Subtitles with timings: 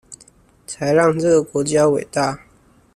[0.65, 2.39] 才讓這個國家偉大